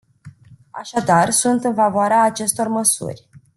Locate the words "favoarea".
1.73-2.23